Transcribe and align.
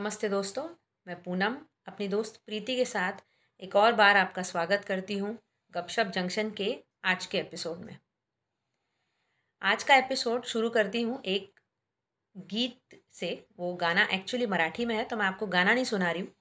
नमस्ते 0.00 0.28
दोस्तों, 0.28 0.62
मैं 1.06 1.16
पूनम, 1.22 1.56
अपनी 1.88 2.06
दोस्त 2.08 2.40
प्रीति 2.46 2.76
के 2.76 2.84
साथ 2.84 3.12
एक 3.62 3.74
और 3.76 3.92
बार 3.92 4.16
आपका 4.16 4.42
स्वागत 4.42 4.84
करती 4.84 5.16
हूँ 5.18 5.36
गपशप 5.74 6.12
जंक्शन 6.14 6.50
के 6.50 6.68
आज 7.04 7.26
के 7.26 7.38
एपिसोड 7.38 7.78
में। 7.78 7.96
आज 9.62 9.82
का 9.82 9.94
एपिसोड 9.94 10.44
शुरू 10.44 10.70
करती 10.70 11.02
हूँ 11.02 11.20
एक 11.24 11.60
गीत 12.36 12.98
से, 13.12 13.46
वो 13.58 13.74
गाना 13.74 14.06
एक्चुअली 14.12 14.46
मराठी 14.46 14.84
में 14.84 14.94
है 14.96 15.04
तो 15.04 15.16
मैं 15.16 15.26
आपको 15.26 15.46
गाना 15.46 15.74
नहीं 15.74 15.84
सुना 15.84 16.10
रही 16.10 16.22
हूँ, 16.22 16.32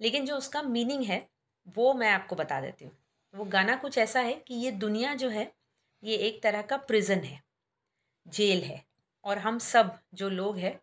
लेकिन 0.00 0.26
जो 0.26 0.36
उसका 0.36 0.62
मीनिंग 0.62 1.04
है, 1.04 1.28
वो 1.76 1.92
मैं 1.94 2.10
आपको 2.10 2.36
बता 2.36 2.60
देती 2.60 2.84
हूँ। 2.84 2.96
वो 3.34 3.44
गाना 3.46 3.76
कुछ 3.76 3.98
ऐसा 3.98 4.20
है 4.20 4.34
कि 4.48 4.54
ये 4.54 4.70
दुनिया 4.70 5.14
जो 5.14 5.28
है, 5.28 5.50
ये 6.02 6.16
एक 6.18 6.42
तरह 6.42 6.62
का 6.62 6.76
प्रिजन 6.78 7.20
है, 7.20 7.42
जेल 8.26 8.62
है, 8.62 8.82
और 9.24 9.38
हम 9.38 9.58
सब 9.58 9.98
जो 10.14 10.28
लोग 10.30 10.58
हैं 10.58 10.78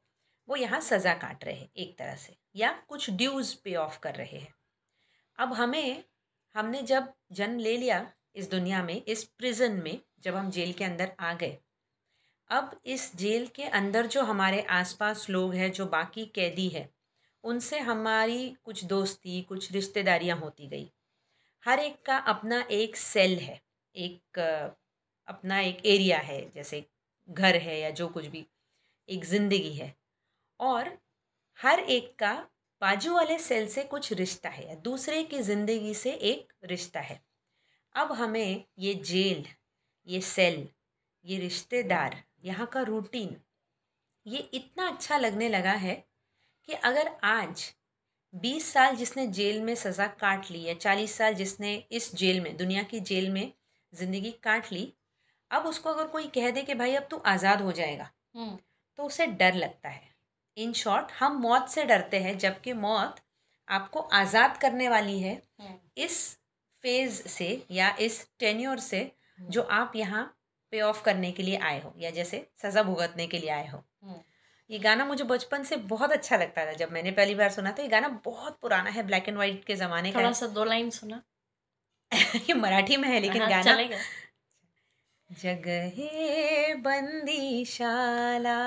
वो 0.47 0.55
यहाँ 0.55 0.79
सज़ा 0.81 1.13
काट 1.13 1.43
रहे 1.43 1.55
हैं 1.55 1.69
एक 1.77 1.97
तरह 1.97 2.15
से, 2.15 2.35
या 2.55 2.71
कुछ 2.87 3.09
ड्यूज़ 3.09 3.55
पे 3.63 3.75
ऑफ़ 3.75 3.99
कर 3.99 4.15
रहे 4.15 4.37
हैं। 4.37 4.53
अब 5.37 5.53
हमें, 5.53 6.03
हमने 6.55 6.81
जब 6.81 7.13
जन्म 7.31 7.59
ले 7.59 7.77
लिया 7.77 8.05
इस 8.35 8.49
दुनिया 8.49 8.83
में, 8.83 9.01
इस 9.05 9.23
प्रिजन 9.23 9.71
में, 9.73 9.99
जब 10.23 10.35
हम 10.35 10.49
जेल 10.51 10.73
के 10.73 10.83
अंदर 10.83 11.11
आ 11.19 11.33
गए, 11.33 11.57
अब 12.49 12.79
इस 12.85 13.15
जेल 13.15 13.47
के 13.47 13.63
अंदर 13.63 14.07
जो 14.07 14.23
हमारे 14.23 14.61
आसपास 14.61 15.29
लोग 15.29 15.53
हैं, 15.53 15.71
जो 15.71 15.85
बाकी 15.85 16.25
कैदी 16.25 16.67
है, 16.69 16.89
उनसे 17.43 17.79
हमारी 17.79 18.57
कुछ 18.63 18.83
दोस्ती, 18.85 19.41
कुछ 19.41 19.71
रिश्तेदारियाँ 19.71 20.37
होती 20.37 20.67
गई। 20.67 20.91
हर 21.63 21.79
एक 21.79 22.01
का 22.05 22.17
अपना 22.17 22.59
एक 22.71 22.95
सेल 22.95 23.37
है, 23.39 23.59
एक, 23.95 24.39
अपना 25.27 25.59
एक 25.59 25.85
एरिया 25.85 26.17
है, 26.17 26.49
जैसे 26.51 26.85
घर 27.29 27.55
है 27.55 27.79
या 27.79 27.89
जो 27.89 28.07
कुछ 28.07 28.25
भी, 28.25 28.45
एक 29.09 29.25
ज़िंदगी 29.25 29.73
है। 29.73 29.95
और 30.61 30.97
हर 31.59 31.79
एक 31.79 32.13
का 32.19 32.33
बाजू 32.81 33.13
वाले 33.13 33.37
सेल 33.39 33.67
से 33.67 33.83
कुछ 33.83 34.11
रिश्ता 34.13 34.49
है 34.49 34.67
या 34.67 34.75
दूसरे 34.83 35.23
की 35.23 35.39
ज़िंदगी 35.39 35.93
से 35.93 36.11
एक 36.11 36.53
रिश्ता 36.65 36.99
है। 36.99 37.19
अब 37.95 38.11
हमें 38.11 38.63
ये 38.79 38.93
जेल 38.95 39.45
ये 40.07 40.21
सेल 40.21 40.67
ये 41.25 41.37
रिश्तेदार 41.39 42.23
यहाँ 42.43 42.67
का 42.67 42.81
रूटीन 42.81 43.35
ये 44.25 44.37
इतना 44.53 44.87
अच्छा 44.87 45.17
लगने 45.17 45.49
लगा 45.49 45.71
है 45.73 45.95
कि 46.67 46.73
अगर 46.73 47.11
आज 47.23 47.63
बीस 48.33 48.71
साल 48.73 48.95
जिसने 48.95 49.25
जेल 49.29 49.61
में 49.61 49.73
सज़ा 49.75 50.07
काट 50.19 50.51
ली 50.51 50.61
या 50.63 50.73
चालीस 50.73 51.17
साल 51.17 51.33
जिसने 51.33 51.75
इस 51.91 52.13
जेल 52.15 52.39
में 52.41 52.55
दुनिया 52.57 52.83
की 52.83 52.99
जेल 53.01 53.29
में 53.29 53.51
ज़िंदगी 53.93 54.31
काट 54.43 54.71
ली 54.71 54.91
अब 55.51 55.65
उसको 55.65 55.89
अगर 55.89 56.07
कोई 56.07 56.27
कह 56.27 56.49
दे 56.51 56.61
कि 56.61 56.73
भाई 56.73 56.95
अब 56.95 57.07
तू 57.11 57.17
आज़ाद 57.27 57.61
हो 57.61 57.71
जाएगा 57.71 58.09
तो 58.35 59.03
उसे 59.03 59.25
डर 59.27 59.53
लगता 59.53 59.89
है। 59.89 60.10
इन 60.57 60.73
शॉर्ट 60.73 61.11
हम 61.19 61.37
मौत 61.41 61.69
से 61.69 61.83
डरते 61.85 62.19
हैं 62.19 62.37
जबकि 62.37 62.73
मौत 62.73 63.19
आपको 63.67 63.99
आज़ाद 63.99 64.57
करने 64.57 64.89
वाली 64.89 65.19
है। 65.19 65.41
इस 65.97 66.17
फ़ेज़ 66.83 67.21
से 67.27 67.65
या 67.71 67.95
इस 67.99 68.27
टेन्योर 68.39 68.79
से 68.79 69.11
जो 69.39 69.61
आप 69.71 69.95
यहाँ 69.95 70.23
पे 70.73 70.81
ऑफ़ 70.81 71.03
करने 71.03 71.31
के 71.31 71.43
लिए 71.43 71.57
आए 71.59 71.81
हो 71.81 71.93
या 71.97 72.09
जैसे 72.11 72.45
सज़ा 72.63 72.83
भुगतने 72.83 73.27
के 73.27 73.37
लिए 73.37 73.49
आए 73.49 73.67
हो। 73.67 73.83
ये 74.69 74.79
गाना 74.79 75.05
मुझे 75.05 75.23
बचपन 75.23 75.63
से 75.63 75.77
बहुत 75.87 76.11
अच्छा 76.11 76.37
लगता 76.37 76.65
था। 76.65 76.73
जब 76.73 76.91
मैंने 76.91 77.11
पहली 77.11 77.35
बार 77.35 77.49
सुना 77.51 77.71
तो 77.71 77.83
ये 77.83 77.87
गाना 77.89 78.07
बहुत 78.25 78.57
पुराना 78.61 78.89
है 78.89 79.03
ब्लैक 79.07 79.29
एंड 79.29 79.37
वाइट 79.37 79.63
के 79.65 79.75
ज़माने 79.75 80.11
का 80.11 80.19
थोड़ा 80.19 80.31
सा 80.31 80.47
दो 80.47 80.63
लाइन 80.63 80.89
सुना। 80.89 81.21
ये 82.49 82.53
मराठी 82.53 82.97
में 82.97 83.07
है 83.09 83.19
लेकिन 83.19 83.41
हाँ, 83.41 83.49
गाना 83.49 83.75
जगह 83.75 83.99
जगहे 85.29 86.73
बंदीशाला 86.75 88.57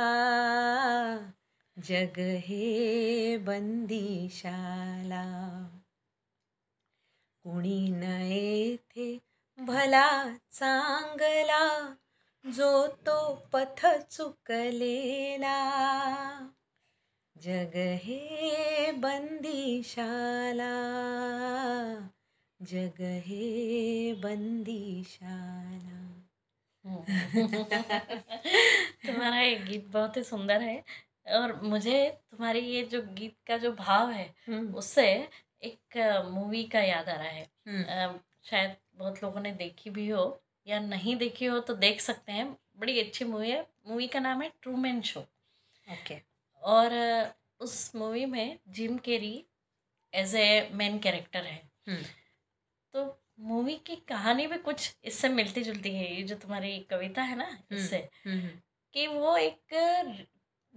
जगहे 1.78 3.36
बंदीशाला। 3.36 5.24
कुणी 7.42 7.89
न 7.89 8.02
येथे 8.02 9.18
भला 9.58 10.36
चांगला, 10.52 11.95
जो 12.46 12.86
तो 12.86 13.48
पथ 13.52 13.86
चुकलेला। 14.11 15.80
जग 17.42 17.77
हे 17.77 18.92
बंदीशाला, 18.92 20.73
जग 22.63 23.01
हे 23.01 24.13
बंदीशाला। 24.13 26.20
तुम्हारा 29.07 29.40
ये 29.40 29.55
गीत 29.55 29.89
बहुत 29.89 30.17
ही 30.17 30.23
सुंदर 30.23 30.61
है 30.61 30.84
और 31.27 31.61
मुझे 31.62 32.07
तुम्हारी 32.30 32.61
ये 32.61 32.83
जो 32.85 33.02
गीत 33.11 33.36
का 33.46 33.57
जो 33.58 33.73
भाव 33.73 34.11
है 34.11 34.35
हम्म। 34.46 34.74
उससे 34.74 35.07
एक 35.62 35.96
मूवी 36.30 36.62
का 36.64 36.80
याद 36.80 37.08
आ 37.08 37.14
रहा 37.14 37.29
है। 37.29 37.46
हम्म। 37.68 38.18
शायद 38.45 38.77
बहुत 38.95 39.23
लोगों 39.23 39.40
ने 39.40 39.52
देखी 39.52 39.90
भी 39.90 40.08
हो 40.08 40.24
या 40.67 40.79
नहीं 40.80 41.17
देखी 41.17 41.45
हो 41.45 41.58
तो 41.61 41.74
देख 41.77 42.01
सकते 42.01 42.33
हैं। 42.33 42.51
बड़ी 42.77 43.01
अच्छी 43.01 43.24
मूवी 43.24 43.51
है। 43.51 43.67
मूवी 43.86 44.07
का 44.08 44.20
नाम 44.20 44.42
है 44.42 44.51
ट्रू 44.63 44.77
मैन 44.77 45.01
शो 45.02 45.20
ओके 45.89 46.20
और 46.63 46.92
उस 47.61 47.95
मूवी 47.96 48.24
में 48.27 48.58
Jim 48.68 48.96
Carrey 48.98 49.45
as 50.13 50.34
a 50.34 50.68
main 50.73 50.98
character 50.98 51.45
है। 51.45 51.61
हम्म। 51.89 52.02
तो 52.95 53.20
मूवी 53.40 53.74
की 53.86 53.96
कहानी 54.08 54.46
भी 54.46 54.57
कुछ 54.58 54.96
इससे 55.05 55.29
मिलती 55.29 55.63
जुलती 55.63 55.95
है। 55.95 56.14
ये 56.14 56.23
जो 56.23 56.34
तुम्हारी 56.36 56.79
कविता 56.90 57.23
है 57.23 57.36
ना 57.36 57.48
इससे 57.73 58.08
कि 58.27 59.07
वो 59.07 59.36
एक 59.36 59.74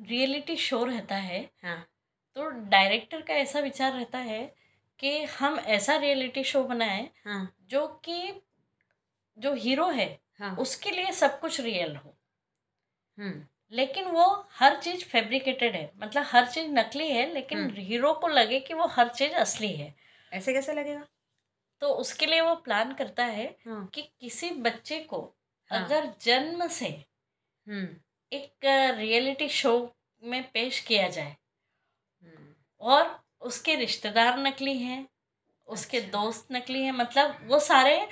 रियलिटी 0.05 0.55
शो 0.57 0.83
रहता 0.83 1.15
है 1.15 1.51
हाँ। 1.63 1.87
तो 2.35 2.49
डायरेक्टर 2.49 3.21
का 3.21 3.33
ऐसा 3.33 3.59
विचार 3.59 3.93
रहता 3.93 4.17
है 4.17 4.55
कि 4.99 5.23
हम 5.23 5.59
ऐसा 5.59 5.95
रियलिटी 5.95 6.43
शो 6.43 6.63
बनाए 6.63 7.09
हाँ। 7.25 7.55
जो 7.69 7.87
कि 7.87 8.41
जो 9.37 9.53
हीरो 9.53 9.89
है 9.89 10.19
हाँ। 10.39 10.55
उसके 10.55 10.91
लिए 10.91 11.11
सब 11.11 11.39
कुछ 11.39 11.59
रियल 11.61 11.95
हो। 11.95 12.17
हम्म। 13.17 13.45
लेकिन 13.71 14.05
वो 14.05 14.47
हर 14.51 14.79
चीज़ 14.81 15.05
फैब्रिकेटेड 15.05 15.75
है 15.75 15.91
मतलब 15.97 16.23
हर 16.27 16.47
चीज़ 16.47 16.67
नकली 16.67 17.11
है 17.11 17.33
लेकिन 17.33 17.57
हम्म। 17.59 17.73
हीरो 17.75 18.13
को 18.13 18.27
लगे 18.27 18.59
कि 18.59 18.73
वो 18.73 18.87
हर 18.87 19.09
चीज़ 19.09 19.33
असली 19.33 19.73
है। 19.73 19.95
ऐसे 20.33 20.53
कैसे 20.53 20.73
लगेगा? 20.73 21.07
तो 21.81 21.87
उसके 21.87 22.25
लिए 22.25 22.41
वो 22.41 22.55
प्लान 22.55 22.93
करता 22.93 23.25
है 23.25 23.57
हाँ। 23.65 23.87
कि 23.87 24.01
किसी 24.21 24.49
बच्चे 24.51 24.99
को 24.99 25.35
हाँ। 25.71 25.85
अगर 25.85 26.13
जन्म 26.21 26.67
से 26.67 26.87
हम्म। 27.67 27.87
एक 28.31 28.65
रियलिटी 28.97 29.47
शो 29.49 29.73
में 30.23 30.43
पेश 30.51 30.79
किया 30.79 31.07
जाए। 31.07 31.35
हम्म। 32.23 32.53
और 32.81 33.19
उसके 33.41 33.75
रिश्तेदार 33.75 34.37
नकली 34.39 34.77
हैं 34.77 35.07
उसके 35.67 35.97
अच्छा। 35.97 36.11
दोस्त 36.11 36.47
नकली 36.51 36.83
हैं 36.83 36.91
मतलब 36.91 37.39
वो 37.43 37.59
सारे 37.59 38.07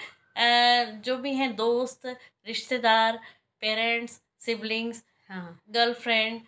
जो 1.06 1.18
भी 1.18 1.34
हैं 1.34 1.56
दोस्त 1.56 2.06
रिश्तेदार 2.48 3.20
पेरेंट्स 3.62 4.20
सिबलिंग्स 4.40 5.04
हाँ। 5.30 5.60
गर्लफ्रेंड 5.70 6.42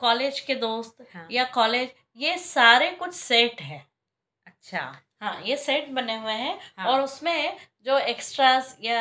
कॉलेज 0.00 0.40
के 0.40 0.54
दोस्त 0.54 1.06
हाँ। 1.14 1.26
या 1.30 1.44
कॉलेज 1.44 1.94
ये 2.16 2.36
सारे 2.38 2.90
कुछ 2.90 3.14
सेट 3.14 3.60
है। 3.60 3.84
अच्छा। 4.46 4.80
हाँ 5.22 5.40
ये 5.42 5.56
सेट 5.56 5.88
बने 5.88 6.16
हुए 6.16 6.32
हैं 6.32 6.58
हाँ। 6.78 6.86
और 6.86 7.00
उसमें 7.00 7.56
जो 7.86 7.98
एक्स्ट्रास 7.98 8.76
या 8.82 8.98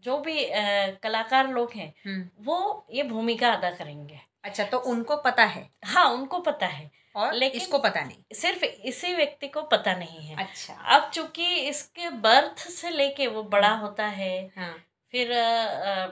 जो 0.00 0.18
भी 0.18 0.50
आ, 0.50 0.86
कलाकार 0.90 1.48
लोग 1.48 1.72
हैं 1.72 1.94
हम्म। 2.06 2.44
वो 2.44 2.86
ये 2.92 3.02
भूमिका 3.02 3.52
अदा 3.52 3.70
करेंगे। 3.70 4.20
अच्छा 4.44 4.64
तो 4.64 4.78
उनको 4.78 5.16
पता 5.16 5.44
है? 5.44 5.70
हाँ 5.84 6.10
उनको 6.10 6.40
पता 6.40 6.66
है। 6.66 6.90
और 7.16 7.32
लेकिन- 7.32 7.62
इसको 7.62 7.78
पता 7.78 8.00
नहीं? 8.00 8.34
सिर्फ़ 8.34 8.64
इसी 8.64 9.14
व्यक्ति 9.14 9.48
को 9.48 9.62
पता 9.62 9.94
नहीं 9.94 10.20
है। 10.20 10.36
अच्छा। 10.36 10.74
अब 10.74 11.10
चूँकि 11.10 11.54
इसके 11.54 12.10
बर्थ 12.10 12.58
से 12.58 12.90
लेके 12.90 13.26
वो 13.26 13.42
बड़ा 13.42 13.74
होता 13.74 14.06
है 14.06 14.50
हाँ। 14.56 14.84
फिर 15.12 15.38
आ, 15.38 15.64
आ, 15.64 16.06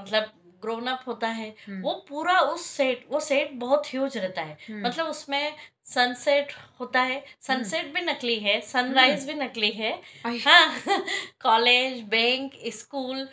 मतलब 0.00 0.39
ग्रोन 0.62 0.86
अप 0.86 1.04
होता 1.06 1.28
है 1.28 1.48
हम्म, 1.66 1.80
वो 1.82 1.92
पूरा 2.08 2.38
उस 2.40 2.66
सेट 2.66 3.04
वो 3.10 3.20
सेट 3.20 3.52
बहुत 3.60 3.86
ह्यूज 3.86 4.16
रहता 4.16 4.42
है। 4.42 4.56
हम्म, 4.68 4.86
मतलब 4.86 5.06
उसमें 5.06 5.56
सनसेट 5.84 6.52
होता 6.80 7.00
है 7.02 7.24
सनसेट 7.40 7.92
भी 7.94 8.00
नकली 8.00 8.38
है 8.40 8.60
सनराइज 8.60 9.26
भी 9.28 9.34
नकली 9.34 9.70
है। 9.70 9.92
हाँ 10.26 11.02
कॉलेज 11.42 12.00
बैंक 12.08 12.52
स्कूल 12.74 13.28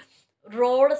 रोड 0.45 0.93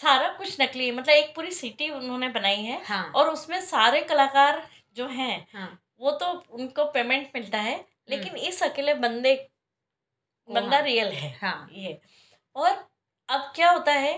सारा 0.00 0.28
कुछ 0.28 0.60
नकली 0.60 0.86
है। 0.86 0.92
मतलब 0.92 1.14
एक 1.14 1.34
पूरी 1.34 1.50
सिटी 1.52 1.88
उन्होंने 1.90 2.28
बनाई 2.28 2.62
है 2.62 2.82
हाँ। 2.84 3.04
और 3.16 3.28
उसमें 3.30 3.60
सारे 3.62 4.00
कलाकार 4.02 4.66
जो 4.96 5.06
हैं 5.08 5.46
हाँ। 5.52 5.68
वो 6.00 6.10
तो 6.12 6.26
उनको 6.50 6.84
पेमेंट 6.92 7.30
मिलता 7.34 7.58
है 7.58 7.76
लेकिन 8.10 8.36
इस 8.38 8.62
अकेले 8.62 8.94
बंदे 8.94 9.34
बंदा 10.48 10.76
हाँ। 10.76 10.84
रियल 10.84 11.12
है 11.12 11.30
हाँ। 11.42 11.68
ये। 11.72 12.00
और 12.56 12.70
अब 13.28 13.52
क्या 13.56 13.70
होता 13.70 13.92
है 13.92 14.12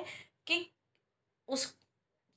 कि 0.46 0.56
उस 1.48 1.74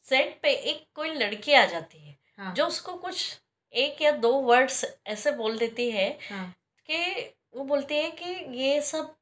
सेट 0.07 0.39
पे 0.41 0.51
एक 0.51 0.85
कोई 0.95 1.09
लड़की 1.09 1.53
आ 1.53 1.65
जाती 1.65 1.97
है 1.99 2.17
हाँ। 2.37 2.53
जो 2.53 2.65
उसको 2.65 2.93
कुछ 2.93 3.39
एक 3.73 4.01
या 4.01 4.11
दो 4.11 4.31
वर्ड्स 4.31 4.85
ऐसे 5.07 5.31
बोल 5.31 5.57
देती 5.57 5.89
है 5.91 6.09
हाँ। 6.29 6.45
कि 6.89 7.21
वो 7.55 7.63
बोलती 7.63 7.95
है 7.95 8.09
कि 8.11 8.29
ये 8.61 8.81
सब 8.81 9.15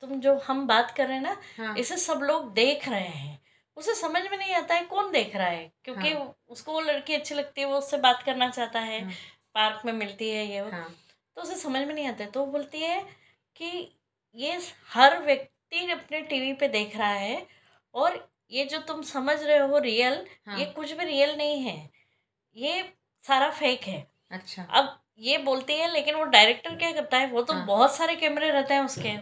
तुम 0.00 0.20
जो 0.20 0.34
हम 0.38 0.66
बात 0.66 0.90
कर 0.90 1.06
रहे 1.06 1.16
हैं 1.16 1.22
ना 1.22 1.36
हाँ। 1.58 1.76
इसे 1.76 1.96
सब 1.96 2.20
लोग 2.22 2.52
देख 2.54 2.88
रहे 2.88 3.08
हैं। 3.08 3.38
उसे 3.76 3.94
समझ 3.94 4.22
में 4.30 4.36
नहीं 4.38 4.54
आता 4.54 4.74
है 4.74 4.84
कौन 4.84 5.10
देख 5.12 5.36
रहा 5.36 5.46
है 5.46 5.72
क्योंकि 5.84 6.12
हाँ। 6.12 6.34
उसको 6.48 6.72
वो 6.72 6.80
लड़की 6.80 7.14
अच्छी 7.14 7.34
लगती 7.34 7.60
है 7.60 7.66
वो 7.66 7.78
उससे 7.78 7.96
बात 7.96 8.22
करना 8.22 8.48
चाहता 8.50 8.80
है 8.80 9.02
हाँ। 9.04 9.12
पार्क 9.54 9.82
में 9.84 9.92
मिलती 9.92 10.30
है 10.30 10.46
ये 10.46 10.60
वो। 10.60 10.70
हाँ। 10.70 10.94
तो 11.36 11.42
उसे 11.42 11.56
समझ 11.56 11.86
में 11.86 11.94
नहीं 11.94 12.06
आता 12.06 12.24
है 12.24 12.30
तो 12.30 12.40
वो 12.40 12.46
बोलती 12.46 12.78
है 12.78 13.00
कि 13.56 13.96
ये 14.34 14.60
हर 14.88 15.18
व्यक्ति 15.22 15.90
अपने 15.90 16.20
टीवी 16.20 16.52
पे 16.52 16.68
देख 16.68 16.96
रहा 16.96 17.12
है 17.12 17.46
और 17.94 18.29
ये 18.52 18.64
जो 18.64 18.78
तुम 18.78 19.02
समझ 19.02 19.42
रहे 19.42 19.58
हो 19.58 19.78
रियल 19.78 20.26
हाँ। 20.46 20.58
ये 20.58 20.64
कुछ 20.64 20.92
भी 20.92 21.04
रियल 21.04 21.36
नहीं 21.36 21.60
है। 21.62 21.90
ये 22.56 22.92
सारा 23.22 23.50
फेक 23.50 23.82
है। 23.82 24.06
अच्छा। 24.30 24.62
अब 24.62 25.02
ये 25.18 25.38
बोलती 25.38 25.72
है 25.72 25.92
लेकिन 25.92 26.14
वो 26.14 26.24
डायरेक्टर 26.24 26.76
क्या 26.76 26.92
करता 26.92 27.16
है? 27.16 27.26
वो 27.26 27.42
तो 27.42 27.52
हाँ। 27.52 27.66
बहुत 27.66 27.94
सारे 27.96 28.16
कैमरे 28.16 28.50
रहते 28.50 28.74
हैं 28.74 28.84
उसके। 28.84 29.16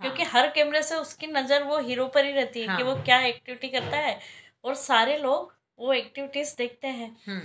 क्योंकि 0.00 0.22
हर 0.22 0.50
कैमरे 0.50 0.82
से 0.82 0.96
उसकी 0.96 1.26
नज़र 1.26 1.62
वो 1.62 1.78
हीरो 1.78 2.06
पर 2.06 2.24
ही 2.24 2.32
रहती 2.32 2.60
है 2.60 2.66
हाँ. 2.66 2.76
कि 2.76 2.82
हाँ। 2.82 2.94
वो 2.94 3.02
क्या 3.02 3.20
एक्टिविटी 3.20 3.68
करता 3.68 3.96
है। 3.96 4.20
और 4.64 4.74
सारे 4.74 5.16
लोग 5.18 5.56
वो 5.78 5.92
एक्टिविटीज़ 5.92 6.56
देखते 6.56 6.88
हैं। 6.88 7.16
हम्म। 7.26 7.40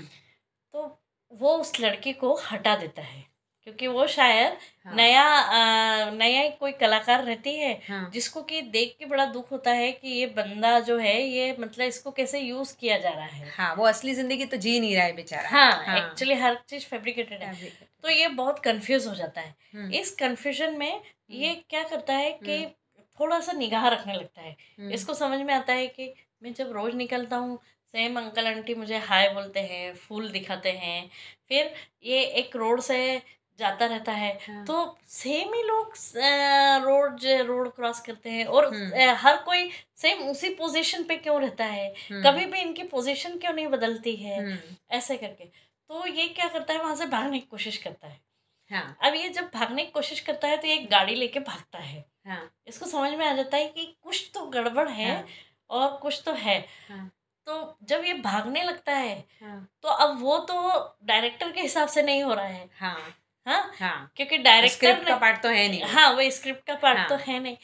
तो 0.74 1.02
वो 1.32 1.58
उस 1.58 1.80
लड़की 1.80 2.14
को 2.14 2.36
हटा 2.52 2.76
देता 2.76 3.02
है। 3.02 3.35
क्योंकि 3.68 3.88
वो 3.88 4.06
शायद 4.08 4.58
हाँ, 4.86 4.96
नया 4.96 5.24
अ, 5.24 6.12
नया 6.12 6.50
कोई 6.50 6.72
कलाकार 6.72 7.24
रहती 7.24 7.56
है 7.56 7.72
हाँ। 7.90 8.10
जिसको 8.14 8.42
कि 8.42 8.62
देख 8.62 8.96
के 9.00 9.06
बड़ा 9.06 9.26
दुख 9.26 9.52
होता 9.52 9.72
है 9.72 9.92
कि 9.92 10.08
ये 10.10 10.26
बंदा 10.26 10.80
जो 10.80 10.98
है 10.98 11.22
ये 11.24 11.56
मतलब 11.60 11.86
इसको 11.86 12.12
कैसे 12.12 12.40
यूज़ 12.40 12.76
किया 12.80 12.98
जा 12.98 13.10
रहा 13.10 13.26
है। 13.26 13.50
हाँ 13.50 13.74
वो 13.76 13.86
असली 13.86 14.14
ज़िंदगी 14.14 14.46
तो 14.46 14.58
जी 14.58 14.80
नहीं 14.80 14.96
रहा 14.96 15.06
है 15.06 15.14
बेचारा। 15.16 15.50
हाँ 15.50 15.72
हाँ। 15.86 15.98
एक्चुअली 15.98 16.34
हर 16.34 16.60
चीज़ 16.70 16.86
फेब्रिकेटेड 16.86 17.42
है। 17.42 17.50
हम्म, 17.50 17.68
तो 18.04 18.10
ये 18.10 18.28
बहुत 18.28 18.60
कंफ्यूज 18.60 19.08
हो 19.08 19.16
जाता 19.16 19.42
है। 19.42 19.90
इस 19.92 20.16
कंफ्यूजन 20.16 20.78
में 20.78 21.02
ये 21.32 21.54
क्या 21.70 21.84
करता 21.84 22.14
है 22.14 22.32
कि 22.44 22.66
थोड़ा 23.20 23.40
सा 23.40 23.52
निगाह 23.52 23.88
रखने 23.88 24.14
लगता 24.14 24.42
है। 24.42 24.56
हम्म, 24.80 24.92
इसको 24.92 25.14
समझ 25.14 25.40
में 25.42 25.54
आता 25.54 25.74
है 25.74 25.88
कि 25.88 26.14
मैं 26.44 26.54
जब 26.54 26.72
रोज 26.72 26.96
निकलता 26.96 27.38
हूँ 27.38 27.60
सेम 27.94 28.18
अंकल 28.20 28.48
आंटी 28.48 28.74
मुझे 28.76 28.98
हाय 28.98 29.30
बोलते 29.34 29.60
हैं 29.60 29.94
फूल 29.96 30.30
दिखाते 30.30 30.72
हैं। 30.72 31.10
फिर 31.50 31.74
ये 32.04 32.20
एक 32.40 32.56
रोड 32.56 32.82
से 32.82 32.98
जाता 33.60 33.86
रहता 33.86 34.12
है। 34.12 34.31
हाँ, 34.48 34.63
तो 34.66 34.98
सेम 35.07 35.54
ही 35.54 35.62
लोग 35.63 35.94
रोड 36.86 37.24
रोड 37.48 37.72
क्रॉस 37.75 38.00
करते 38.00 38.30
हैं 38.30 38.46
और 38.46 38.66
हम्म। 38.68 39.16
हर 39.18 39.38
कोई 39.38 39.69
सेम 39.98 40.28
उसी 40.30 40.50
पोजीशन 40.56 41.04
पे 41.04 41.18
क्यों 41.18 41.40
रहता 41.42 41.66
है? 41.66 41.88
हम्म, 41.88 42.24
कभी 42.24 42.46
भी 42.46 42.60
इनकी 42.60 42.84
पोजीशन 42.84 43.38
क्यों 43.38 43.54
नहीं 43.54 43.68
बदलती 43.68 44.16
है? 44.16 44.40
हम्म, 44.40 44.75
ऐसे 44.92 45.18
करके। 45.18 45.46
तो 45.90 46.06
ये 46.07 46.28
क्या 46.28 46.48
करता 46.48 46.74
है? 46.74 46.80
वहाँ 46.80 46.96
से 46.96 47.06
भागने 47.07 47.40
की 47.40 47.48
कोशिश 47.52 47.78
करता 47.78 48.07
है। 48.07 48.19
हाँ। 48.72 48.98
अब 49.04 49.16
ये 49.16 49.30
जब 49.30 49.50
भागने 49.54 49.84
की 49.84 49.92
कोशिश 49.92 50.19
करता 50.19 50.48
है 50.48 50.58
तो 50.58 50.68
ये 50.68 50.74
एक 50.74 50.90
गाड़ी 50.90 51.16
लेके 51.16 51.40
भागता 51.42 51.80
है। 51.80 52.06
हाँ। 52.28 52.50
इसको 52.68 52.86
समझ 52.86 53.12
में 53.12 53.25
आ 53.25 53.34
जाता 53.34 53.58
है 53.58 53.68
कि 53.68 53.86
कुछ 54.04 54.30
तो 54.34 54.46
गड़बड़ 54.48 54.88
है 54.90 55.12
हाँ, 55.12 55.25
और 55.69 55.98
कुछ 55.98 56.22
तो 56.25 56.34
है। 56.34 56.58
हाँ। 56.90 57.10
तो 57.48 57.78
जब 57.84 58.04
ये 58.06 58.13
भागने 58.13 58.63
लगता 58.63 58.92
है 58.92 59.18
हाँ। 59.42 59.68
तो 59.81 59.90
अब 59.90 60.22
वो 60.22 60.38
तो 60.50 60.56
डायरेक्टर 61.06 61.51
के 61.51 61.62
हिसाब 61.62 61.88
से 61.88 62.01
नहीं 62.01 62.24
हो 62.24 62.34
रहा 62.34 62.46
है। 62.46 62.69
हाँ। 62.80 62.98
हाँ? 63.46 63.72
हाँ। 63.80 64.12
क्योंकि 64.16 64.38
डायरेक्टर 64.40 65.04
का 65.04 65.16
पार्ट 65.18 65.42
तो 65.44 65.50
है 65.50 65.68
नहीं। 65.70 65.82
हाँ 65.86 66.10
वो 66.14 66.30
स्क्रिप्ट 66.32 66.66
का 66.68 66.76
पार्ट 66.76 66.98
हाँ। 66.98 67.08
तो 67.10 67.16
है। 67.24 67.40
नहीं। 67.40 67.56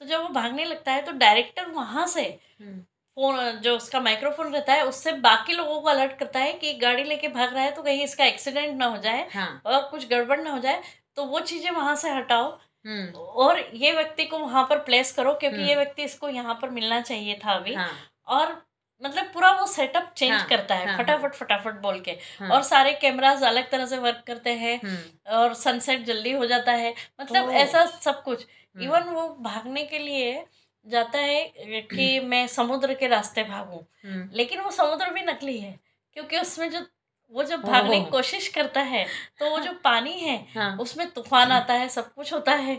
तो 0.00 0.06
जब 0.06 0.22
वो 0.22 0.28
भागने 0.30 0.64
लगता 0.64 0.92
है 0.92 1.02
तो 1.02 1.12
डायरेक्टर 1.14 1.66
वहाँ 1.70 2.06
से 2.06 2.22
हम्म, 2.22 2.78
फ़ोन 3.16 3.60
जो 3.60 3.76
उसका 3.76 4.00
माइक्रोफोन 4.00 4.52
रहता 4.52 4.72
है 4.74 4.84
उससे 4.86 5.12
बाकी 5.20 5.52
लोगों 5.52 5.80
को 5.80 5.88
अलर्ट 5.88 6.18
करता 6.18 6.38
है 6.38 6.52
कि 6.52 6.72
गाड़ी 6.74 7.02
लेके 7.04 7.28
भाग 7.28 7.54
रहा 7.54 7.62
है 7.64 7.70
तो 7.70 7.82
कहीं 7.82 8.04
इसका 8.04 8.24
एक्सीडेंट 8.24 8.76
ना 8.76 8.86
हो 8.86 8.96
जाए 8.98 9.26
हाँ। 9.34 9.62
और 9.66 9.82
कुछ 9.90 10.08
गड़बड़ 10.08 10.40
ना 10.40 10.50
हो 10.50 10.58
जाए 10.58 10.82
तो 11.16 11.24
वो 11.24 11.40
चीज़ें 11.42 11.70
वहाँ 11.70 11.94
से 11.96 12.10
हटाओ। 12.10 12.50
हम्म, 12.86 13.06
और 13.18 13.58
ये 13.74 13.92
व्यक्ति 13.92 14.24
को 14.24 14.38
वहाँ 14.38 14.62
पर 14.70 14.78
प्लेस 14.78 15.12
करो 15.12 15.32
क्योंकि 15.34 15.56
हम्म। 15.56 15.68
ये 15.68 15.74
व्यक्ति 15.76 16.02
इसको 16.02 16.28
यहाँ 16.28 16.54
पर 16.62 16.70
मिलना 16.70 17.00
चाहिए 17.00 17.38
था 17.44 17.52
अभी। 17.52 17.74
हाँ। 17.74 17.90
और 18.28 18.54
मतलब 19.04 19.30
पूरा 19.34 19.50
वो 19.52 19.66
सेटअप 19.66 20.12
चेंज 20.16 20.32
हाँ, 20.32 20.46
करता 20.48 20.74
है 20.74 20.86
हाँ, 20.86 20.98
फटाफट 20.98 21.34
फटाफट 21.34 21.74
बोल 21.74 22.00
के। 22.00 22.10
हाँ, 22.10 22.50
और 22.50 22.62
सारे 22.62 22.92
कैमरास 22.92 23.42
अलग 23.42 23.70
तरह 23.70 23.86
से 23.86 23.98
वर्क 23.98 24.22
करते 24.26 24.54
हैं 24.54 24.80
हम्म, 24.84 25.36
और 25.36 25.54
सनसेट 25.54 26.04
जल्दी 26.04 26.32
हो 26.32 26.46
जाता 26.46 26.72
है। 26.72 26.94
मतलब 27.20 27.50
ऐसा 27.50 27.84
सब 27.86 28.22
कुछ। 28.22 28.46
हम्म, 28.76 28.84
इवन 28.84 29.02
वो 29.02 29.28
भागने 29.40 29.84
के 29.84 29.98
लिए 29.98 30.44
जाता 30.86 31.18
है 31.18 31.44
कि 31.82 32.20
मैं 32.24 32.46
समुद्र 32.46 32.94
के 32.94 33.06
रास्ते 33.06 33.42
भागूं। 33.44 33.80
हम्म, 34.04 34.28
लेकिन 34.32 34.60
वो 34.60 34.70
समुद्र 34.70 35.10
भी 35.10 35.22
नकली 35.22 35.58
है 35.58 35.78
क्योंकि 36.16 36.38
उसमें 36.38 36.70
जो 36.70 36.86
वो 37.32 37.42
जब 37.42 37.60
भागने 37.62 38.00
की 38.00 38.10
कोशिश 38.10 38.48
करता 38.48 38.80
है 38.80 39.04
तो 39.38 39.50
वो 39.50 39.58
जो 39.58 39.72
पानी 39.84 40.12
है 40.12 40.36
हाँ। 40.54 40.76
उसमें 40.76 41.10
तूफ़ान 41.10 41.52
आता 41.52 41.74
है 41.74 41.88
सब 41.88 42.12
कुछ 42.14 42.32
होता 42.32 42.52
है 42.52 42.74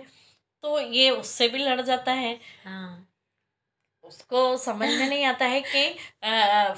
तो 0.63 0.79
ये 0.79 1.09
उससे 1.09 1.47
भी 1.47 1.59
लड़ 1.59 1.81
जाता 1.81 2.11
है। 2.11 2.39
हाँ। 2.65 3.07
उसको 4.03 4.57
समझ 4.57 4.89
में 4.89 5.07
नहीं 5.09 5.25
आता 5.25 5.45
है 5.45 5.61
कि 5.61 5.87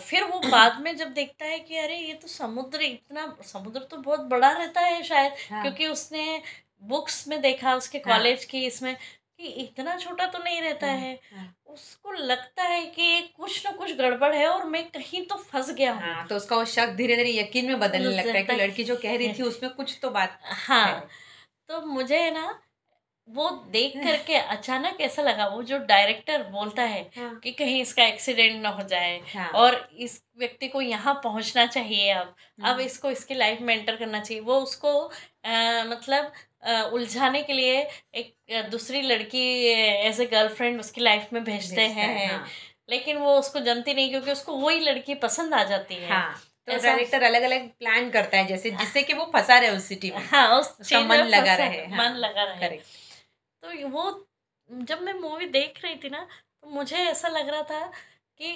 फिर 0.03 0.23
वो 0.23 0.39
बाद 0.49 0.81
में 0.81 0.95
जब 0.97 1.13
देखता 1.13 1.45
है 1.45 1.59
कि 1.59 1.77
अरे 1.77 1.97
ये 1.97 2.13
तो 2.13 2.27
समुद्र 2.27 2.81
इतना 2.81 3.37
समुद्र 3.43 3.79
तो 3.79 3.97
बहुत 3.97 4.19
बड़ा 4.19 4.51
रहता 4.51 4.81
है 4.81 5.03
शायद 5.03 5.33
हाँ, 5.51 5.61
क्योंकि 5.61 5.87
उसने 5.87 6.41
बुक्स 6.83 7.27
में 7.27 7.41
देखा 7.41 7.75
उसके 7.75 7.97
हाँ। 7.97 8.17
कॉलेज 8.17 8.45
की 8.45 8.65
इसमें 8.65 8.95
कि 8.95 9.47
इतना 9.47 9.97
छोटा 9.97 10.25
तो 10.25 10.39
नहीं 10.39 10.61
रहता 10.61 10.87
हाँ, 10.87 10.95
है। 10.95 11.19
हाँ, 11.35 11.55
उसको 11.65 12.11
लगता 12.11 12.63
है 12.63 12.85
कि 12.85 13.21
कुछ 13.37 13.65
ना 13.65 13.71
कुछ 13.71 13.95
गड़बड़ 13.95 14.33
है 14.35 14.47
और 14.47 14.65
मैं 14.65 14.83
कहीं 14.89 15.25
तो 15.25 15.35
फंस 15.35 15.71
गया 15.71 15.93
हूँ। 15.93 16.01
हाँ 16.01 16.27
तो 16.27 16.35
उसका 16.35 16.55
वो 16.55 16.65
शक 16.65 16.93
धीरे 16.95 17.15
धीरे 17.15 17.31
यकीन 17.31 17.65
में 17.65 17.79
बदलने 17.79 18.15
लगता 18.17 18.31
है 18.31 18.43
कि 18.43 18.55
लड़की 18.55 18.83
जो 18.83 18.95
कह 18.95 19.17
रही 19.17 19.33
थी 19.33 19.43
उसमें 19.43 19.71
कुछ 19.71 19.99
तो 20.01 20.09
बात 20.09 20.39
हाँ 20.43 21.09
तो 21.69 21.81
मुझे 21.81 22.17
है 22.17 22.33
ना 22.33 22.59
वो 23.27 23.49
देख 23.71 23.93
करके 23.97 24.35
अचानक 24.35 25.01
ऐसा 25.01 25.21
लगा 25.21 25.45
वो 25.47 25.61
जो 25.63 25.77
डायरेक्टर 25.77 26.43
बोलता 26.43 26.83
है 26.83 27.01
हाँ, 27.17 27.39
कि 27.43 27.51
कहीं 27.51 27.81
इसका 27.81 28.03
एक्सीडेंट 28.05 28.61
ना 28.61 28.69
हो 28.69 28.83
जाए 28.83 29.19
हाँ, 29.33 29.49
और 29.51 29.87
इस 29.97 30.21
व्यक्ति 30.37 30.67
को 30.67 30.81
यहाँ 30.81 31.13
पहुँचना 31.23 31.65
चाहिए 31.65 32.09
अब 32.11 32.35
अब 32.61 32.65
हम्म, 32.65 32.81
इसको 32.81 33.11
इसकी 33.11 33.33
लाइफ 33.33 33.61
में 33.61 33.75
एंटर 33.75 33.95
करना 33.95 34.19
चाहिए। 34.19 34.41
वो 34.43 34.59
उसको 34.59 34.91
अ, 34.99 35.83
मतलब 35.87 36.31
उलझाने 36.93 37.41
के 37.43 37.53
लिए 37.53 37.81
एक 38.15 38.69
दूसरी 38.71 39.01
लड़की 39.01 39.43
एज 39.67 40.21
ए 40.21 40.25
गर्लफ्रेंड 40.25 40.79
उसकी 40.79 41.01
लाइफ 41.01 41.33
में 41.33 41.43
भेजते 41.43 41.81
है, 41.81 42.05
हैं। 42.07 42.29
हाँ, 42.29 42.45
लेकिन 42.89 43.17
वो 43.17 43.37
उसको 43.39 43.59
जानती 43.59 43.93
नहीं 43.93 44.09
क्योंकि 44.09 44.31
उसको 44.31 44.53
वही 44.57 44.79
लड़की 44.79 45.15
पसंद 45.15 45.53
आ 45.53 45.63
जाती 45.63 45.95
है। 45.95 46.09
हाँ 46.09 46.33
तो 46.67 46.77
डायरेक्टर 46.77 47.23
अलग 47.23 47.41
अलग 47.41 47.67
प्लान 47.69 48.09
करता 48.09 48.37
है 48.37 48.45
जैसे 48.47 48.71
जिससे 48.71 49.03
कि 49.03 49.13
वो 49.13 49.25
फंसा 49.33 49.57
रहे 49.59 49.69
उस 49.69 49.83
सिटी 49.85 50.11
में। 50.11 50.23
हाँ 50.27 50.47
उस 50.59 50.75
उसका 50.81 50.99
मन 51.01 51.23
लगा 51.25 51.55
रहे, 51.55 51.85
हाँ, 51.85 52.09
मन 52.09 52.15
लगा 52.17 52.43
रहे 52.43 52.77
तो 53.65 53.87
वो 53.87 54.27
जब 54.71 55.01
मैं 55.01 55.13
मूवी 55.13 55.45
देख 55.45 55.81
रही 55.83 55.95
थी 55.95 56.09
ना 56.09 56.27
तो 56.61 56.69
मुझे 56.69 56.97
ऐसा 56.97 57.27
लग 57.27 57.49
रहा 57.49 57.61
था 57.61 57.91
कि 58.37 58.53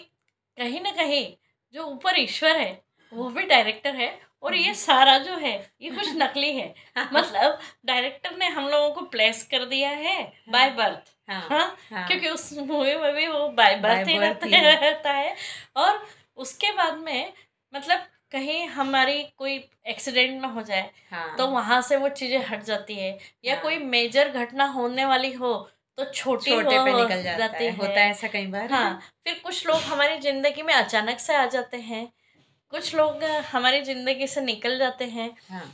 कहीं 0.58 0.82
ना 0.82 0.92
कहीं 0.92 1.38
जो 1.74 1.84
ऊपर 1.84 2.20
ईश्वर 2.20 2.58
है 2.58 2.82
वो 3.14 3.30
भी 3.30 3.44
डायरेक्टर 3.44 3.96
है 3.96 4.22
और 4.42 4.56
ये 4.56 4.74
सारा 4.74 5.18
जो 5.18 5.36
है 5.38 5.72
ये 5.82 5.90
कुछ 5.90 6.08
नकली 6.16 6.58
है। 6.58 6.76
मतलब 7.14 7.60
डायरेक्टर 7.86 8.36
ने 8.38 8.48
हम 8.48 8.68
लोगों 8.68 8.96
को 8.96 9.02
प्लेस 9.02 9.48
कर 9.52 9.66
दिया 9.66 9.90
है 9.90 10.34
बाय 10.50 10.70
बर्थ 10.70 11.16
हाँ। 11.30 11.48
हाँ? 11.50 11.78
हाँ। 11.92 12.08
क्योंकि 12.08 12.30
उस 12.30 12.54
मूवी 12.54 12.96
में 12.96 13.14
भी 13.14 13.28
वो 13.28 13.50
बाय 13.50 13.76
बर्थ 13.76 14.08
ही 14.08 14.18
रहता 14.18 14.46
रहता 14.80 15.12
है। 15.12 15.36
और 15.76 16.08
उसके 16.38 16.72
बाद 16.72 16.98
में 16.98 17.34
मतलब 17.76 18.08
कहीं 18.32 18.68
हमारी 18.68 19.22
कोई 19.38 19.56
एक्सीडेंट 19.88 20.42
ना 20.42 20.48
हो 20.48 20.62
जाए 20.62 20.90
हाँ। 21.12 21.36
तो 21.38 21.48
वहाँ 21.48 21.82
से 21.82 21.96
वो 21.96 22.10
चीज़ें 22.10 22.38
हट 22.46 22.64
जाती 22.64 22.96
है। 22.96 23.18
या 23.46 23.54
हाँ। 23.54 23.64
कोई 23.64 23.78
मेजर 23.78 24.30
घटना 24.32 24.66
होने 24.66 25.06
वाली 25.06 25.32
हो 25.34 25.54
तो 25.98 26.06
छोटी 26.06 26.52
छोटे 26.52 26.76
हो 26.78 26.86
पे 26.86 26.94
निकल 26.94 27.24
जाता 27.24 27.38
जाती 27.38 27.64
है 27.66 27.76
होता 27.76 28.00
है 28.02 28.10
ऐसा 28.10 28.28
कई 28.28 28.46
बार। 28.48 28.72
हाँ 28.72 29.00
फिर 29.26 29.40
कुछ 29.44 29.66
लोग 29.68 29.78
हमारी 29.82 30.18
ज़िंदगी 30.20 30.62
में 30.62 30.74
अचानक 30.74 31.20
से 31.20 31.36
आ 31.36 31.46
जाते 31.46 31.78
हैं 31.78 32.08
कुछ 32.74 32.96
लोग 32.96 33.24
हमारी 33.52 33.82
ज़िंदगी 33.82 34.28
से 34.28 34.42
निकल 34.42 34.78
जाते 34.80 35.06
हैं। 35.06 35.30
हाँ। 35.50 35.74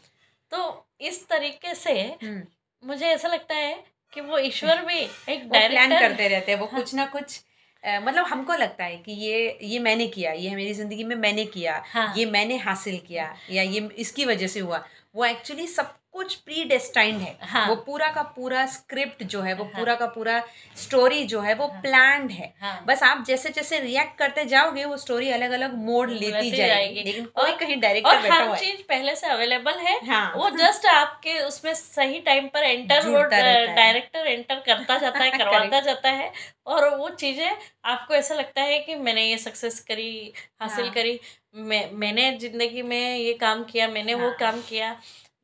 तो 0.51 0.87
इस 1.01 1.27
तरीके 1.29 1.73
से 1.75 1.93
हम्म, 2.23 2.43
मुझे 2.83 3.05
ऐसा 3.07 3.27
लगता 3.27 3.55
है 3.55 3.83
कि 4.13 4.21
वो 4.21 4.37
ईश्वर 4.39 4.81
भी 4.87 4.99
एक 5.29 5.49
डायरेक्टर 5.49 5.99
करते 5.99 6.27
रहते 6.27 6.51
हैं 6.51 6.59
वो 6.59 6.65
हाँ। 6.65 6.79
कुछ 6.79 6.93
ना 6.95 7.05
कुछ 7.05 7.39
मतलब 7.87 8.25
हमको 8.25 8.53
लगता 8.53 8.83
है 8.83 8.97
कि 8.97 9.11
ये 9.11 9.59
ये 9.61 9.79
मैंने 9.79 10.07
किया 10.07 10.31
ये 10.31 10.55
मेरी 10.55 10.73
ज़िंदगी 10.73 11.03
में 11.03 11.15
मैंने 11.15 11.45
किया 11.45 11.81
हाँ। 11.85 12.13
ये 12.17 12.25
मैंने 12.25 12.57
हासिल 12.57 12.97
किया 13.07 13.33
या 13.51 13.63
ये 13.63 13.89
इसकी 13.97 14.25
वजह 14.25 14.47
से 14.47 14.59
हुआ। 14.59 14.83
वो 15.15 15.25
एक्चुअली 15.25 15.67
सब 15.67 15.93
कुछ 16.15 16.35
प्री 16.35 16.63
डेस्टाइंड 16.63 17.17
है 17.21 17.37
हाँ। 17.43 17.67
वो 17.69 17.75
पूरा 17.75 18.07
का 18.11 18.21
पूरा 18.35 18.65
स्क्रिप्ट 18.65 19.23
जो 19.23 19.41
है 19.41 19.53
वो 19.53 19.63
हाँ। 19.63 19.73
पूरा 19.73 19.95
का 19.95 20.05
पूरा 20.07 20.39
स्टोरी 20.75 21.23
जो 21.25 21.39
है 21.41 21.53
वो 21.53 21.67
हाँ। 21.67 21.81
प्लान्ड 21.81 22.31
है 22.31 22.53
हाँ 22.61 22.83
बस 22.87 23.03
आप 23.03 23.23
जैसे 23.27 23.49
जैसे 23.49 23.79
रिएक्ट 23.79 24.17
करते 24.17 24.45
जाओगे 24.45 24.85
वो 24.85 24.97
स्टोरी 24.97 25.29
अलग 25.31 25.51
अलग 25.51 25.73
मोड़ 25.79 26.09
लेती 26.09 26.49
जाएगी 26.51 26.57
जाएगी। 26.57 27.03
लेकिन 27.03 27.25
कोई 27.35 27.51
कहीं 27.51 27.79
डायरेक्टर 27.81 28.21
बैठा 28.21 28.35
हर 28.35 28.47
हुआ 28.47 28.55
है 28.55 28.61
चीज़ 28.61 28.81
पहले 28.89 29.15
से 29.15 29.27
अवेलेबल 29.27 29.79
है 29.79 29.99
हाँ 30.07 30.33
वो 30.35 30.49
जस्ट 30.57 30.85
आपके 30.85 31.39
उसमें 31.39 31.73
सही 31.73 32.19
टाइम 32.21 32.47
पर 32.47 32.63
एंटर 32.63 33.07
वो। 33.07 33.21
डायरेक्टर 33.25 34.27
एंटर 34.27 34.59
करता 34.65 34.97
जाता 34.97 35.19
है 35.19 35.31
करवाता 35.37 35.79
जाता 35.81 36.09
है 36.11 36.31
और 36.67 36.89
वो 36.97 37.09
चीज़ें 37.15 37.49
आपको 37.85 38.13
ऐसा 38.13 38.35
लगता 38.35 38.61
है 38.61 38.79
कि 38.79 38.95
मैंने 38.97 39.25
ये 39.25 39.37
सक्सेस 39.37 39.79
करी 39.79 40.09
हासिल 40.61 40.85
हाँ। 40.85 40.93
करी 40.93 41.19
मैं 41.65 41.83
मैंने 41.95 42.31
ज़िंदगी 42.37 42.81
में 42.81 43.17
ये 43.17 43.33
काम 43.33 43.63
किया 43.63 43.87
मैंने 43.87 44.13
वो 44.13 44.27
हाँ। 44.27 44.35
काम 44.39 44.61
किया 44.61 44.95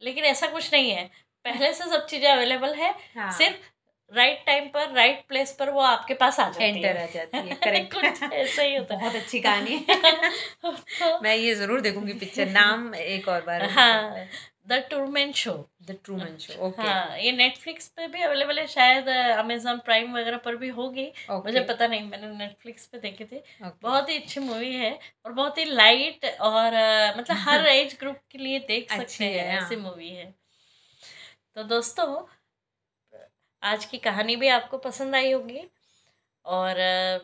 लेकिन 0.01 0.24
ऐसा 0.25 0.48
कुछ 0.48 0.74
नहीं 0.74 0.91
है। 0.91 1.03
पहले 1.46 1.74
से 1.74 1.89
सब 1.89 2.05
चीज़ें 2.05 2.29
अवेलेबल 2.29 2.74
है। 2.74 2.93
हाँ। 3.15 3.31
सिर्फ़ 3.31 3.70
राइट 4.12 4.43
टाइम 4.46 4.67
पर 4.67 4.91
राइट 4.91 5.24
प्लेस 5.27 5.55
पर 5.60 5.70
वो 5.70 5.81
आपके 5.81 6.13
पास 6.13 6.39
आ 6.39 6.50
जाती 6.50 6.65
एंटर 6.65 6.98
है। 6.98 7.03
आ 7.03 7.12
जाती 7.12 7.38
है 7.38 7.55
करेक्ट 7.55 7.93
कुछ 7.96 8.24
ऐसा 8.34 8.62
ही 8.62 8.75
होता 8.75 8.93
है। 8.96 9.00
बहुत 9.01 9.15
अच्छी 9.15 9.39
कहानी 9.39 9.86
है। 9.89 11.20
मैं 11.24 11.36
ये 11.36 11.53
ज़रूर 11.55 11.81
देखूँगी 11.81 12.13
पिक्चर 12.13 12.50
नाम 12.50 12.93
एक 12.96 13.27
और 13.27 13.41
बार 13.41 13.63
हाँ। 13.70 14.27
The 14.68 14.74
Truman 14.89 15.32
Show 15.34 15.51
the 15.82 15.98
Truman 16.03 16.38
Show 16.38 16.53
okay 16.68 16.82
हाँ 16.82 17.18
ये 17.20 17.32
नेटफ्लिक्स 17.32 17.88
पे 17.88 18.08
भी 18.08 18.22
अवेलेबल 18.22 18.60
है 18.60 18.65
शायद 18.68 19.08
अमेजोन 19.38 19.77
प्राइम 19.80 20.13
वगैरह 20.18 20.38
पर 20.38 20.56
भी 20.56 20.68
होगी। 20.70 21.06
Okay. 21.06 21.46
मुझे 21.46 21.60
पता 21.63 21.88
नहीं 21.88 22.03
मैंने 22.10 22.27
नेटफ्लिक्स 22.38 22.86
पे 22.86 23.00
देखे 23.00 23.25
थे। 23.25 23.41
बहुत 23.82 24.10
ही 24.10 24.18
अच्छी 24.18 24.39
मूवी 24.39 24.74
है 24.75 24.91
और 25.25 25.32
बहुत 25.32 25.58
ही 25.58 25.65
लाइट 25.65 26.25
और 26.41 26.74
अ, 26.74 27.13
मतलब 27.18 27.38
हर 27.48 27.65
एज 27.68 27.98
ग्रुप 28.00 28.20
के 28.32 28.38
लिए 28.38 28.60
देख 28.60 28.91
सकते 28.91 29.25
हैं 29.25 29.51
हाँ। 29.51 29.62
ऐसी 29.62 29.75
मूवी 29.75 30.10
है। 30.10 30.34
तो 31.56 31.63
दोस्तों 31.63 32.08
आज 33.63 33.86
की 33.86 33.98
कहानी 33.98 34.36
भी 34.36 34.48
आपको 34.50 34.77
पसंद 34.77 35.15
आई 35.15 35.32
होगी 35.32 35.68
और 36.46 36.80
अ, 36.80 37.20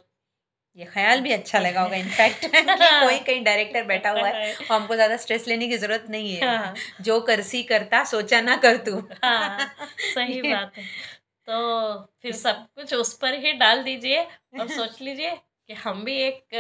ये 0.78 0.86
ख्याल 0.86 1.22
भी 1.22 1.32
अच्छा 1.32 1.60
लगा 1.60 1.82
होगा 1.82 1.96
इनफैक्ट 1.96 2.46
कोई 2.56 3.18
कहीं 3.20 3.44
डायरेक्टर 3.44 3.84
बैठा 3.84 4.10
हुआ 4.10 4.28
है 4.28 4.54
और 4.54 4.66
हमको 4.72 4.96
ज़्यादा 4.96 5.18
स्ट्रेस 5.18 5.48
लेने 5.48 5.68
की 5.68 5.78
ज़रूरत 5.78 6.06
नहीं 6.10 6.36
है। 6.36 6.58
हाँ। 6.58 6.74
जो 7.02 7.20
करसी 7.22 7.62
करता 7.64 8.04
सोचा 8.04 8.42
ना 8.42 8.56
कर 8.58 8.78
तू। 8.78 8.98
हाँ 9.24 9.68
सही 10.14 10.42
बात 10.52 10.78
है। 10.78 10.84
तो 11.48 11.96
फिर 12.22 12.32
सब 12.34 12.66
कुछ 12.76 12.94
उस 12.94 13.14
पर 13.18 13.34
ही 13.46 13.54
डाल 13.54 13.84
दीजिए 13.84 14.22
और 14.60 14.68
सोच 14.68 15.02
लीजिए 15.02 15.32
कि 15.70 15.74
हम 15.76 16.04
भी 16.04 16.18
एक 16.22 16.56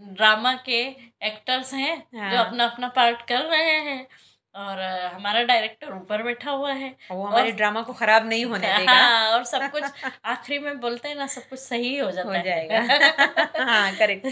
ड्रामा 0.00 0.52
के 0.66 0.80
एक्टर्स 1.26 1.74
हैं 1.74 1.96
जो 1.98 2.18
हाँ। 2.20 2.44
अपना 2.46 2.64
अपना 2.64 2.88
पार्ट 2.96 3.22
कर 3.28 3.44
रहे 3.46 3.78
हैं। 3.80 4.06
और 4.56 4.80
हमारा 5.14 5.42
डायरेक्टर 5.42 5.92
ऊपर 5.94 6.22
बैठा 6.22 6.50
हुआ 6.50 6.72
है 6.72 6.88
वो 7.10 7.24
हमारे 7.24 7.50
ड्रामा 7.52 7.82
को 7.82 7.92
खराब 7.92 8.28
नहीं 8.28 8.44
होने 8.44 8.66
देगा। 8.68 8.92
हाँ 8.94 9.32
और 9.32 9.44
सब 9.44 9.70
कुछ 9.70 9.84
आखिरी 10.24 10.58
में 10.58 10.80
बोलते 10.80 11.08
हैं 11.08 11.16
ना 11.16 11.26
सब 11.26 11.48
कुछ 11.48 11.58
सही 11.60 11.96
हो 11.96 12.10
जाता 12.10 12.28
हो 12.28 12.42
जाएगा। 12.44 12.80
हाँ 13.64 13.92
करेक्ट 13.96 14.26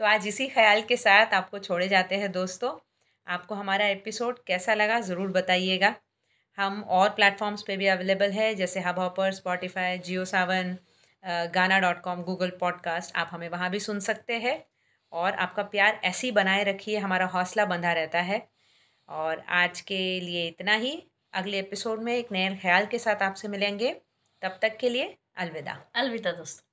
तो 0.00 0.04
आज 0.04 0.26
इसी 0.26 0.46
ख्याल 0.48 0.82
के 0.82 0.96
साथ 0.96 1.34
आपको 1.34 1.58
छोड़े 1.58 1.88
जाते 1.88 2.16
हैं 2.16 2.30
दोस्तों। 2.32 2.72
आपको 3.26 3.54
हमारा 3.54 3.86
एपिसोड 3.88 4.38
कैसा 4.46 4.74
लगा 4.74 5.00
ज़रूर 5.00 5.28
बताइएगा। 5.32 5.94
हम 6.58 6.82
और 6.90 7.08
प्लेटफॉर्म्स 7.10 7.62
पे 7.62 7.76
भी 7.76 7.86
अवेलेबल 7.88 8.30
है 8.32 8.54
जैसे 8.54 8.80
Hubhopper 8.98 9.32
Spotify 9.32 9.98
Jio 9.98 10.24
Saavn 10.24 10.76
Gaana 11.54 11.78
dot 11.80 12.00
com 12.00 12.22
Google 12.22 12.50
podcast 12.60 13.16
आप 13.16 13.28
हमें 13.32 13.48
वहाँ 13.48 13.70
भी 13.70 13.80
सुन 13.80 14.00
सकते 14.00 14.38
हैं। 14.38 14.62
और 15.12 15.32
आपका 15.36 15.62
प्यार 15.64 16.00
ऐसे 16.04 16.26
ही 16.26 16.30
बनाए 16.32 16.62
रखिए 16.64 16.98
हमारा 16.98 17.26
हौसला 17.34 17.64
बंधा 17.66 17.92
रहता 17.92 18.20
है। 18.22 18.38
और 19.08 19.40
आज 19.40 19.80
के 19.80 20.20
लिए 20.20 20.48
इतना 20.48 20.74
ही। 20.74 21.06
अगले 21.32 21.58
एपिसोड 21.58 22.02
में 22.02 22.16
एक 22.16 22.32
नए 22.32 22.56
ख्याल 22.56 22.86
के 22.86 22.98
साथ 22.98 23.22
आपसे 23.22 23.48
मिलेंगे। 23.48 24.00
तब 24.42 24.58
तक 24.62 24.76
के 24.76 24.88
लिए 24.88 25.16
अलविदा। 25.36 25.86
अलविदा 25.94 26.32
दोस्तों। 26.32 26.63